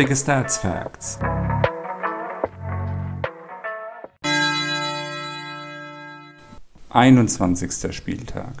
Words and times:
heutige 0.00 0.16
Stats 0.16 0.56
Facts. 0.56 1.18
Einundzwanzigster 6.88 7.92
Spieltag. 7.92 8.54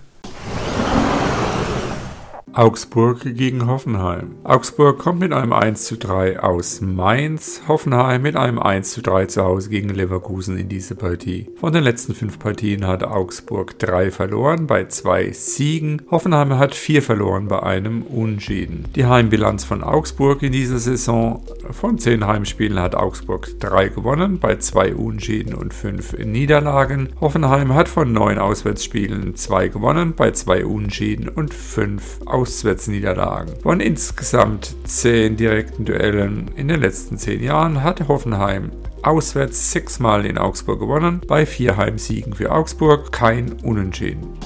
Augsburg 2.52 3.20
gegen 3.36 3.68
Hoffenheim. 3.68 4.34
Augsburg 4.42 4.98
kommt 4.98 5.20
mit 5.20 5.32
einem 5.32 5.52
1 5.52 5.84
zu 5.84 5.96
3 5.96 6.40
aus 6.40 6.80
Mainz, 6.80 7.62
Hoffenheim 7.68 8.22
mit 8.22 8.34
einem 8.34 8.58
1 8.58 8.90
zu 8.90 9.02
3 9.02 9.26
Hause 9.26 9.70
gegen 9.70 9.90
Leverkusen 9.90 10.58
in 10.58 10.68
diese 10.68 10.96
Partie. 10.96 11.46
Von 11.60 11.72
den 11.72 11.84
letzten 11.84 12.12
fünf 12.12 12.40
Partien 12.40 12.88
hat 12.88 13.04
Augsburg 13.04 13.78
drei 13.78 14.10
verloren 14.10 14.66
bei 14.66 14.86
zwei 14.86 15.30
Siegen, 15.30 16.02
Hoffenheim 16.10 16.58
hat 16.58 16.74
vier 16.74 17.02
verloren 17.02 17.46
bei 17.46 17.62
einem 17.62 18.02
Unschieden. 18.02 18.86
Die 18.96 19.06
Heimbilanz 19.06 19.62
von 19.62 19.84
Augsburg 19.84 20.42
in 20.42 20.50
dieser 20.50 20.78
Saison 20.78 21.44
von 21.72 21.98
zehn 21.98 22.26
Heimspielen 22.26 22.78
hat 22.78 22.94
Augsburg 22.94 23.58
drei 23.58 23.88
gewonnen 23.88 24.38
bei 24.38 24.56
zwei 24.56 24.94
Unschieden 24.94 25.54
und 25.54 25.74
fünf 25.74 26.12
Niederlagen. 26.18 27.10
Hoffenheim 27.20 27.74
hat 27.74 27.88
von 27.88 28.12
neun 28.12 28.38
Auswärtsspielen 28.38 29.36
zwei 29.36 29.68
gewonnen 29.68 30.14
bei 30.14 30.30
zwei 30.32 30.64
Unschieden 30.64 31.28
und 31.28 31.54
fünf. 31.54 32.20
Auswärtsniederlagen. 32.26 33.54
Von 33.62 33.80
insgesamt 33.80 34.74
zehn 34.84 35.36
direkten 35.36 35.84
Duellen 35.84 36.50
in 36.56 36.68
den 36.68 36.80
letzten 36.80 37.18
zehn 37.18 37.42
Jahren 37.42 37.82
hat 37.82 38.06
Hoffenheim 38.08 38.70
auswärts 39.02 39.72
sechsmal 39.72 40.26
in 40.26 40.38
Augsburg 40.38 40.80
gewonnen, 40.80 41.20
bei 41.26 41.46
vier 41.46 41.76
Heimsiegen 41.76 42.34
für 42.34 42.52
Augsburg 42.52 43.12
kein 43.12 43.52
Unentschieden. 43.62 44.38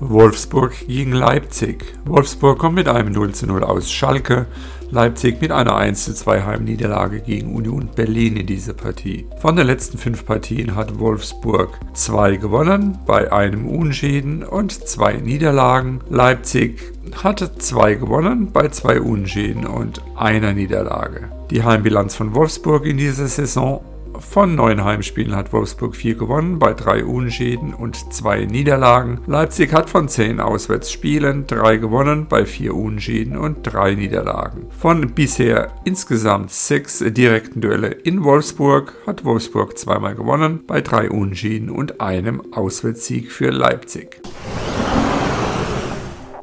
Wolfsburg 0.00 0.86
gegen 0.86 1.12
Leipzig. 1.12 1.94
Wolfsburg 2.04 2.58
kommt 2.58 2.74
mit 2.74 2.88
einem 2.88 3.12
0 3.12 3.32
zu 3.32 3.46
0 3.46 3.64
aus 3.64 3.90
Schalke. 3.90 4.46
Leipzig 4.94 5.40
mit 5.40 5.50
einer 5.50 5.74
1 5.74 6.04
zu 6.04 6.14
2 6.14 6.44
Heimniederlage 6.44 7.20
gegen 7.20 7.56
Union 7.56 7.88
Berlin 7.96 8.36
in 8.36 8.46
dieser 8.46 8.74
Partie. 8.74 9.26
Von 9.40 9.56
den 9.56 9.66
letzten 9.66 9.98
fünf 9.98 10.24
Partien 10.24 10.76
hat 10.76 11.00
Wolfsburg 11.00 11.80
zwei 11.94 12.36
gewonnen, 12.36 13.00
bei 13.04 13.32
einem 13.32 13.66
Unschieden 13.66 14.44
und 14.44 14.70
zwei 14.86 15.14
Niederlagen. 15.14 16.00
Leipzig 16.08 16.80
hatte 17.24 17.58
zwei 17.58 17.94
gewonnen, 17.94 18.52
bei 18.52 18.68
zwei 18.68 19.00
Unschieden 19.00 19.66
und 19.66 20.00
einer 20.14 20.52
Niederlage. 20.52 21.28
Die 21.50 21.64
Heimbilanz 21.64 22.14
von 22.14 22.32
Wolfsburg 22.32 22.86
in 22.86 22.96
dieser 22.96 23.26
Saison 23.26 23.84
von 24.24 24.54
neun 24.54 24.84
Heimspielen 24.84 25.36
hat 25.36 25.52
Wolfsburg 25.52 25.94
vier 25.94 26.14
gewonnen, 26.16 26.58
bei 26.58 26.72
drei 26.74 27.04
Unschäden 27.04 27.74
und 27.74 28.12
zwei 28.12 28.44
Niederlagen. 28.44 29.20
Leipzig 29.26 29.72
hat 29.72 29.90
von 29.90 30.08
zehn 30.08 30.40
Auswärtsspielen 30.40 31.46
drei 31.46 31.76
gewonnen, 31.76 32.26
bei 32.28 32.44
vier 32.44 32.74
Unschäden 32.74 33.36
und 33.36 33.62
drei 33.62 33.94
Niederlagen. 33.94 34.66
Von 34.78 35.12
bisher 35.12 35.72
insgesamt 35.84 36.50
sechs 36.50 36.98
direkten 36.98 37.60
Duelle 37.60 37.88
in 37.88 38.24
Wolfsburg 38.24 38.94
hat 39.06 39.24
Wolfsburg 39.24 39.78
zweimal 39.78 40.14
gewonnen, 40.14 40.64
bei 40.66 40.80
drei 40.80 41.10
Unschäden 41.10 41.70
und 41.70 42.00
einem 42.00 42.42
Auswärtssieg 42.52 43.30
für 43.30 43.50
Leipzig. 43.50 44.20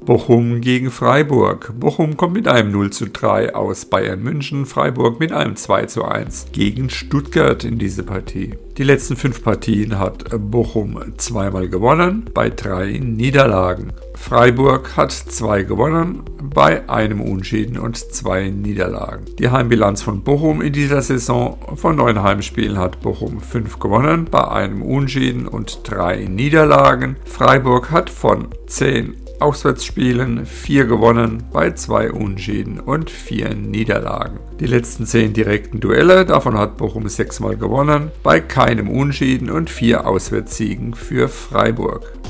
Bochum 0.03 0.61
gegen 0.61 0.89
Freiburg. 0.89 1.73
Bochum 1.79 2.17
kommt 2.17 2.33
mit 2.33 2.47
einem 2.47 2.71
0 2.71 2.89
zu 2.89 3.07
3 3.07 3.53
aus 3.53 3.85
Bayern 3.85 4.23
München, 4.23 4.65
Freiburg 4.65 5.19
mit 5.19 5.31
einem 5.31 5.55
2 5.55 5.85
zu 5.85 6.03
1 6.03 6.47
gegen 6.51 6.89
Stuttgart 6.89 7.63
in 7.63 7.77
diese 7.77 8.01
Partie. 8.01 8.55
Die 8.77 8.83
letzten 8.83 9.15
fünf 9.15 9.43
Partien 9.43 9.99
hat 9.99 10.25
Bochum 10.49 10.97
zweimal 11.17 11.67
gewonnen, 11.69 12.25
bei 12.33 12.49
drei 12.49 12.97
Niederlagen. 12.97 13.93
Freiburg 14.15 14.97
hat 14.97 15.11
zwei 15.11 15.63
gewonnen, 15.63 16.23
bei 16.41 16.89
einem 16.89 17.21
Unschieden 17.21 17.77
und 17.77 17.97
zwei 17.97 18.49
Niederlagen. 18.49 19.25
Die 19.37 19.49
Heimbilanz 19.49 20.01
von 20.01 20.23
Bochum 20.23 20.61
in 20.61 20.73
dieser 20.73 21.01
Saison 21.03 21.57
von 21.75 21.97
neun 21.97 22.23
Heimspielen 22.23 22.79
hat 22.79 23.01
Bochum 23.01 23.39
fünf 23.39 23.77
gewonnen, 23.77 24.27
bei 24.31 24.47
einem 24.47 24.81
Unschieden 24.81 25.47
und 25.47 25.81
drei 25.83 26.25
Niederlagen. 26.25 27.17
Freiburg 27.25 27.91
hat 27.91 28.09
von 28.09 28.47
zehn 28.65 29.15
Auswärtsspielen 29.41 30.45
vier 30.45 30.85
gewonnen, 30.85 31.43
bei 31.51 31.71
zwei 31.71 32.11
Unschieden 32.11 32.79
und 32.79 33.09
vier 33.09 33.55
Niederlagen. 33.55 34.39
Die 34.59 34.67
letzten 34.67 35.05
zehn 35.05 35.33
direkten 35.33 35.79
Duelle, 35.79 36.25
davon 36.25 36.57
hat 36.57 36.77
Bochum 36.77 37.09
sechsmal 37.09 37.57
gewonnen, 37.57 38.11
bei 38.23 38.39
keinem 38.39 38.89
Unschieden 38.89 39.49
und 39.49 39.69
vier 39.69 40.05
Auswärtssiegen 40.05 40.93
für 40.93 41.27
Freiburg. 41.27 42.20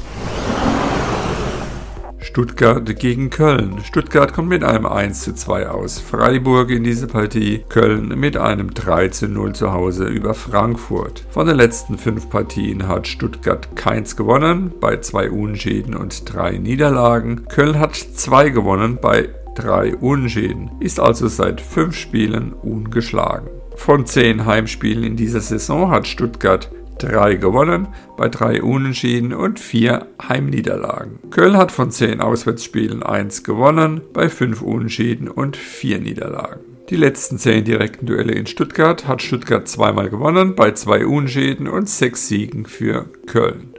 Stuttgart 2.31 2.97
gegen 2.97 3.29
Köln. 3.29 3.83
Stuttgart 3.83 4.31
kommt 4.31 4.47
mit 4.47 4.63
einem 4.63 4.85
1 4.85 5.21
zu 5.21 5.35
2 5.35 5.67
aus 5.67 5.99
Freiburg 5.99 6.69
in 6.69 6.81
diese 6.81 7.07
Partie. 7.07 7.65
Köln 7.67 8.17
mit 8.17 8.37
einem 8.37 8.73
3 8.73 9.09
zu 9.09 9.27
0 9.27 9.53
zu 9.53 9.73
Hause 9.73 10.05
über 10.05 10.33
Frankfurt. 10.33 11.25
Von 11.29 11.47
den 11.47 11.57
letzten 11.57 11.97
fünf 11.97 12.29
Partien 12.29 12.87
hat 12.87 13.05
Stuttgart 13.05 13.75
keins 13.75 14.15
gewonnen, 14.15 14.71
bei 14.79 14.95
zwei 15.01 15.29
Unschäden 15.29 15.93
und 15.93 16.33
drei 16.33 16.51
Niederlagen. 16.51 17.47
Köln 17.49 17.77
hat 17.77 17.97
zwei 17.97 18.47
gewonnen 18.47 18.99
bei 19.01 19.27
drei 19.53 19.93
Unschäden, 19.97 20.71
ist 20.79 21.01
also 21.01 21.27
seit 21.27 21.59
fünf 21.59 21.97
Spielen 21.97 22.53
ungeschlagen. 22.53 23.49
Von 23.75 24.05
zehn 24.05 24.45
Heimspielen 24.45 25.03
in 25.03 25.15
dieser 25.17 25.41
Saison 25.41 25.91
hat 25.91 26.07
Stuttgart 26.07 26.71
3 26.99 27.35
gewonnen, 27.35 27.87
bei 28.17 28.29
3 28.29 28.61
Unentschieden 28.61 29.33
und 29.33 29.59
4 29.59 30.07
Heimniederlagen. 30.27 31.19
Köln 31.29 31.57
hat 31.57 31.71
von 31.71 31.91
10 31.91 32.21
Auswärtsspielen 32.21 33.03
1 33.03 33.43
gewonnen, 33.43 34.01
bei 34.13 34.29
5 34.29 34.61
Unentschieden 34.61 35.27
und 35.27 35.57
4 35.57 35.99
Niederlagen. 35.99 36.61
Die 36.89 36.97
letzten 36.97 37.37
10 37.37 37.63
direkten 37.63 38.05
Duelle 38.05 38.33
in 38.33 38.47
Stuttgart 38.47 39.07
hat 39.07 39.21
Stuttgart 39.21 39.67
zweimal 39.67 40.09
gewonnen, 40.09 40.55
bei 40.55 40.71
2 40.71 41.05
Unentschieden 41.05 41.67
und 41.67 41.87
6 41.87 42.27
Siegen 42.27 42.65
für 42.65 43.05
Köln. 43.27 43.73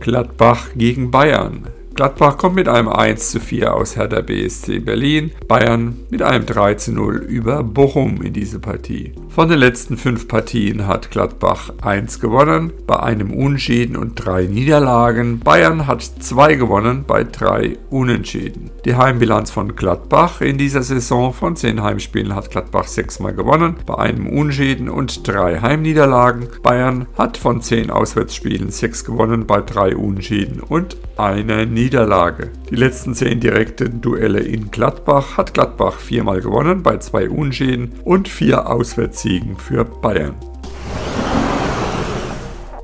Gladbach 0.00 0.68
gegen 0.76 1.10
Bayern. 1.10 1.68
Gladbach 1.94 2.38
kommt 2.38 2.56
mit 2.56 2.68
einem 2.68 2.88
1 2.88 3.30
zu 3.30 3.38
4 3.38 3.72
aus 3.72 3.94
Hertha 3.94 4.20
BSC 4.20 4.80
Berlin, 4.80 5.30
Bayern 5.46 5.96
mit 6.10 6.22
einem 6.22 6.44
3 6.44 6.74
zu 6.74 6.92
0 6.92 7.18
über 7.18 7.62
Bochum 7.62 8.20
in 8.20 8.32
diese 8.32 8.58
Partie. 8.58 9.12
Von 9.28 9.48
den 9.48 9.60
letzten 9.60 9.96
fünf 9.96 10.26
Partien 10.26 10.88
hat 10.88 11.12
Gladbach 11.12 11.72
1 11.82 12.18
gewonnen, 12.18 12.72
bei 12.88 12.98
einem 12.98 13.32
Unschieden 13.32 13.96
und 13.96 14.14
drei 14.16 14.46
Niederlagen. 14.46 15.38
Bayern 15.38 15.86
hat 15.86 16.02
2 16.02 16.56
gewonnen, 16.56 17.04
bei 17.06 17.22
drei 17.22 17.78
Unentschieden. 17.90 18.70
Die 18.84 18.96
Heimbilanz 18.96 19.52
von 19.52 19.76
Gladbach 19.76 20.40
in 20.40 20.58
dieser 20.58 20.82
Saison 20.82 21.32
von 21.32 21.54
10 21.54 21.80
Heimspielen 21.80 22.34
hat 22.34 22.50
Gladbach 22.50 22.88
6 22.88 23.20
mal 23.20 23.34
gewonnen, 23.34 23.76
bei 23.86 23.96
einem 23.98 24.26
Unschieden 24.26 24.88
und 24.88 25.26
drei 25.26 25.60
Heimniederlagen. 25.60 26.48
Bayern 26.62 27.06
hat 27.16 27.36
von 27.36 27.62
10 27.62 27.90
Auswärtsspielen 27.90 28.70
6 28.70 29.04
gewonnen, 29.04 29.46
bei 29.46 29.60
drei 29.60 29.96
Unentschieden 29.96 30.60
und 30.60 30.96
eine 31.16 31.66
Niederlage. 31.66 31.83
Die 32.70 32.76
letzten 32.76 33.14
10 33.14 33.40
direkten 33.40 34.00
Duelle 34.00 34.40
in 34.40 34.70
Gladbach 34.70 35.36
hat 35.36 35.52
Gladbach 35.52 35.98
viermal 35.98 36.40
gewonnen 36.40 36.82
bei 36.82 36.96
zwei 36.96 37.28
Unschäden 37.28 37.92
und 38.04 38.26
vier 38.26 38.70
Auswärtssiegen 38.70 39.58
für 39.58 39.84
Bayern. 39.84 40.34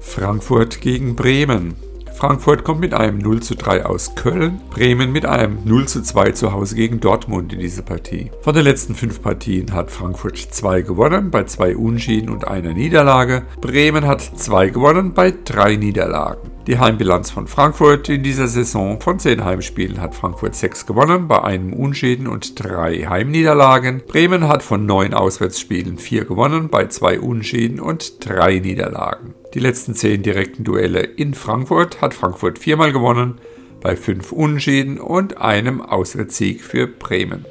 Frankfurt 0.00 0.82
gegen 0.82 1.16
Bremen. 1.16 1.76
Frankfurt 2.12 2.64
kommt 2.64 2.80
mit 2.80 2.92
einem 2.92 3.16
0 3.16 3.40
zu 3.40 3.56
3 3.56 3.86
aus 3.86 4.14
Köln, 4.16 4.60
Bremen 4.68 5.12
mit 5.12 5.24
einem 5.24 5.60
0 5.64 5.88
zu 5.88 6.02
2 6.02 6.32
zu 6.32 6.52
Hause 6.52 6.74
gegen 6.74 7.00
Dortmund 7.00 7.54
in 7.54 7.60
diese 7.60 7.82
Partie. 7.82 8.30
Von 8.42 8.54
den 8.54 8.64
letzten 8.64 8.94
fünf 8.94 9.22
Partien 9.22 9.72
hat 9.72 9.90
Frankfurt 9.90 10.36
zwei 10.36 10.82
gewonnen, 10.82 11.30
bei 11.30 11.44
zwei 11.44 11.74
Unschieden 11.74 12.28
und 12.28 12.46
einer 12.46 12.74
Niederlage. 12.74 13.44
Bremen 13.62 14.06
hat 14.06 14.20
zwei 14.20 14.68
gewonnen, 14.68 15.14
bei 15.14 15.32
drei 15.46 15.76
Niederlagen. 15.76 16.50
Die 16.66 16.78
Heimbilanz 16.78 17.30
von 17.30 17.46
Frankfurt 17.46 18.10
in 18.10 18.22
dieser 18.22 18.46
Saison 18.46 19.00
von 19.00 19.18
10 19.18 19.44
Heimspielen 19.44 19.98
hat 20.00 20.14
Frankfurt 20.14 20.54
6 20.54 20.84
gewonnen, 20.84 21.26
bei 21.26 21.42
einem 21.42 21.72
Unschäden 21.72 22.26
und 22.26 22.62
3 22.62 23.06
Heimniederlagen. 23.08 24.02
Bremen 24.06 24.46
hat 24.46 24.62
von 24.62 24.84
9 24.84 25.14
Auswärtsspielen 25.14 25.96
4 25.96 26.26
gewonnen, 26.26 26.68
bei 26.68 26.86
2 26.86 27.20
Unschäden 27.20 27.80
und 27.80 28.24
3 28.28 28.58
Niederlagen. 28.58 29.34
Die 29.54 29.58
letzten 29.58 29.94
10 29.94 30.22
direkten 30.22 30.62
Duelle 30.62 31.00
in 31.00 31.32
Frankfurt 31.32 32.02
hat 32.02 32.12
Frankfurt 32.12 32.58
viermal 32.58 32.92
gewonnen, 32.92 33.40
bei 33.80 33.96
5 33.96 34.30
Unschäden 34.30 35.00
und 35.00 35.38
einem 35.38 35.80
Auswärtssieg 35.80 36.60
für 36.62 36.86
Bremen. 36.86 37.46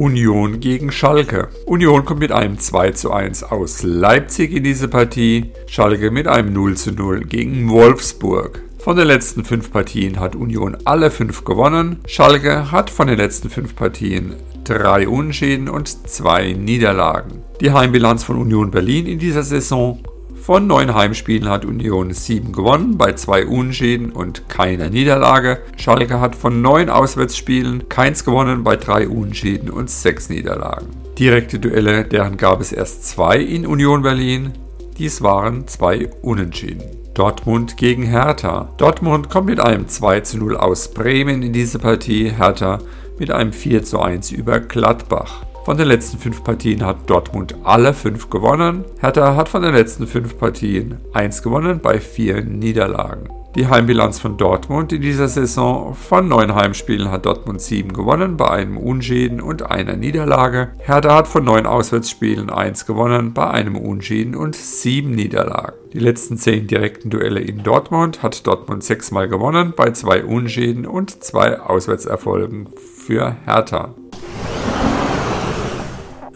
Union 0.00 0.60
gegen 0.60 0.90
Schalke. 0.90 1.48
Union 1.66 2.06
kommt 2.06 2.20
mit 2.20 2.32
einem 2.32 2.58
2 2.58 2.92
zu 2.92 3.12
1 3.12 3.42
aus 3.42 3.82
Leipzig 3.82 4.50
in 4.50 4.64
diese 4.64 4.88
Partie. 4.88 5.52
Schalke 5.66 6.10
mit 6.10 6.26
einem 6.26 6.54
0 6.54 6.74
zu 6.78 6.92
0 6.92 7.24
gegen 7.24 7.68
Wolfsburg. 7.68 8.62
Von 8.78 8.96
den 8.96 9.06
letzten 9.06 9.44
fünf 9.44 9.70
Partien 9.70 10.18
hat 10.18 10.36
Union 10.36 10.78
alle 10.86 11.10
fünf 11.10 11.44
gewonnen. 11.44 11.98
Schalke 12.06 12.72
hat 12.72 12.88
von 12.88 13.08
den 13.08 13.18
letzten 13.18 13.50
fünf 13.50 13.76
Partien 13.76 14.36
drei 14.64 15.06
Unschäden 15.06 15.68
und 15.68 16.08
zwei 16.08 16.54
Niederlagen. 16.54 17.42
Die 17.60 17.72
Heimbilanz 17.72 18.24
von 18.24 18.38
Union 18.38 18.70
Berlin 18.70 19.04
in 19.04 19.18
dieser 19.18 19.42
Saison 19.42 20.00
Von 20.42 20.66
neun 20.66 20.94
Heimspielen 20.94 21.50
hat 21.50 21.66
Union 21.66 22.12
sieben 22.14 22.52
gewonnen, 22.52 22.96
bei 22.96 23.12
zwei 23.12 23.44
Unentschieden 23.44 24.10
und 24.10 24.48
keiner 24.48 24.88
Niederlage. 24.88 25.58
Schalke 25.76 26.18
hat 26.18 26.34
von 26.34 26.62
neun 26.62 26.88
Auswärtsspielen 26.88 27.90
keins 27.90 28.24
gewonnen, 28.24 28.64
bei 28.64 28.76
drei 28.76 29.06
Unentschieden 29.06 29.68
und 29.70 29.90
sechs 29.90 30.30
Niederlagen. 30.30 30.86
Direkte 31.18 31.58
Duelle, 31.58 32.04
deren 32.04 32.38
gab 32.38 32.62
es 32.62 32.72
erst 32.72 33.06
zwei 33.06 33.38
in 33.38 33.66
Union 33.66 34.02
Berlin. 34.02 34.52
Dies 34.96 35.20
waren 35.20 35.68
zwei 35.68 36.08
Unentschieden. 36.22 36.84
Dortmund 37.12 37.76
gegen 37.76 38.04
Hertha. 38.04 38.72
Dortmund 38.78 39.28
kommt 39.28 39.46
mit 39.46 39.60
einem 39.60 39.88
2 39.88 40.20
zu 40.20 40.38
0 40.38 40.56
aus 40.56 40.92
Bremen 40.92 41.42
in 41.42 41.52
diese 41.52 41.78
Partie, 41.78 42.30
Hertha 42.30 42.78
mit 43.18 43.30
einem 43.30 43.52
4 43.52 43.84
zu 43.84 44.00
1 44.00 44.30
über 44.30 44.58
Gladbach. 44.58 45.44
Von 45.64 45.76
den 45.76 45.88
letzten 45.88 46.18
fünf 46.18 46.42
Partien 46.42 46.84
hat 46.84 47.08
Dortmund 47.08 47.54
alle 47.64 47.92
fünf 47.92 48.30
gewonnen. 48.30 48.84
Hertha 48.98 49.36
hat 49.36 49.48
von 49.48 49.62
den 49.62 49.74
letzten 49.74 50.06
fünf 50.06 50.38
Partien 50.38 50.98
eins 51.12 51.42
gewonnen 51.42 51.80
bei 51.82 52.00
vier 52.00 52.42
Niederlagen. 52.42 53.28
Die 53.56 53.66
Heimbilanz 53.66 54.20
von 54.20 54.36
Dortmund 54.36 54.92
in 54.92 55.02
dieser 55.02 55.28
Saison 55.28 55.94
von 55.94 56.28
neun 56.28 56.54
Heimspielen 56.54 57.10
hat 57.10 57.26
Dortmund 57.26 57.60
sieben 57.60 57.92
gewonnen 57.92 58.36
bei 58.36 58.48
einem 58.48 58.78
Unschäden 58.78 59.40
und 59.40 59.68
einer 59.70 59.96
Niederlage. 59.96 60.70
Hertha 60.78 61.16
hat 61.16 61.28
von 61.28 61.44
neun 61.44 61.66
Auswärtsspielen 61.66 62.48
eins 62.48 62.86
gewonnen 62.86 63.34
bei 63.34 63.50
einem 63.50 63.76
Unschäden 63.76 64.36
und 64.36 64.56
sieben 64.56 65.10
Niederlagen. 65.10 65.74
Die 65.92 65.98
letzten 65.98 66.38
zehn 66.38 66.68
direkten 66.68 67.10
Duelle 67.10 67.40
in 67.40 67.62
Dortmund 67.62 68.22
hat 68.22 68.46
Dortmund 68.46 68.82
sechsmal 68.82 69.28
gewonnen 69.28 69.74
bei 69.76 69.90
zwei 69.90 70.24
Unschäden 70.24 70.86
und 70.86 71.22
zwei 71.22 71.60
Auswärtserfolgen 71.60 72.68
für 72.76 73.36
Hertha. 73.44 73.94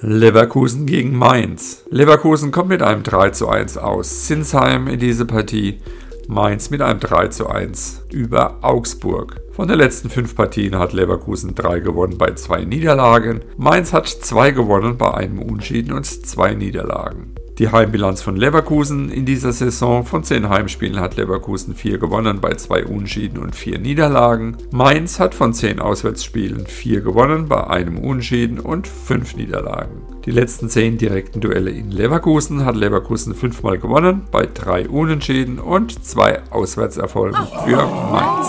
Leverkusen 0.07 0.85
gegen 0.85 1.17
Mainz. 1.17 1.83
Leverkusen 1.89 2.53
kommt 2.53 2.69
mit 2.69 2.83
einem 2.83 3.03
3 3.03 3.31
zu 3.31 3.49
1 3.49 3.79
aus 3.79 4.29
Sinsheim 4.29 4.87
in 4.87 5.01
diese 5.01 5.25
Partie. 5.25 5.81
Mainz 6.29 6.69
mit 6.69 6.83
einem 6.83 7.01
3 7.01 7.29
zu 7.29 7.49
1 7.49 8.03
über 8.13 8.59
Augsburg. 8.61 9.41
Von 9.53 9.67
den 9.67 9.79
letzten 9.79 10.11
fünf 10.11 10.35
Partien 10.35 10.79
hat 10.79 10.93
Leverkusen 10.93 11.55
drei 11.55 11.81
gewonnen 11.81 12.19
bei 12.19 12.35
zwei 12.35 12.65
Niederlagen. 12.65 13.41
Mainz 13.57 13.95
hat 13.95 14.07
zwei 14.07 14.51
gewonnen 14.51 14.99
bei 14.99 15.15
einem 15.15 15.39
Unschieden 15.39 15.95
und 15.95 16.05
zwei 16.05 16.53
Niederlagen. 16.53 17.34
Die 17.59 17.69
Heimbilanz 17.69 18.21
von 18.21 18.35
Leverkusen 18.35 19.13
in 19.13 19.27
dieser 19.27 19.53
Saison 19.53 20.05
von 20.05 20.25
10 20.25 20.49
Heimspielen 20.49 20.99
hat 20.99 21.15
Leverkusen 21.17 21.77
4 21.77 21.99
gewonnen 21.99 22.41
bei 22.41 22.55
2 22.55 22.87
Unschieden 22.87 23.39
und 23.39 23.55
4 23.55 23.79
Niederlagen. 23.79 24.57
Mainz 24.73 25.21
hat 25.21 25.37
von 25.37 25.55
10 25.55 25.79
Auswärtsspielen 25.79 26.67
4 26.67 27.03
gewonnen 27.03 27.47
bei 27.47 27.65
einem 27.65 27.99
Unschieden 27.99 28.59
und 28.59 28.89
5 28.89 29.37
Niederlagen. 29.37 30.03
Die 30.25 30.33
letzten 30.33 30.69
10 30.69 30.99
direkten 30.99 31.41
Duelle 31.41 31.71
in 31.71 31.93
Leverkusen 31.93 32.65
hat 32.65 32.75
Leverkusen 32.75 33.37
5 33.37 33.63
Mal 33.63 33.79
gewonnen 33.79 34.23
bei 34.33 34.49
3 34.53 34.89
Unentschieden 34.89 35.61
und 35.61 36.05
2 36.05 36.51
Auswärtserfolgen 36.51 37.39
für 37.65 37.87
Mainz. 37.87 38.49